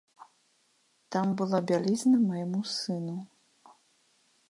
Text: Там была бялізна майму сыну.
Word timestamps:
Там 1.15 1.27
была 1.43 1.59
бялізна 1.73 2.17
майму 2.29 2.59
сыну. 2.75 3.17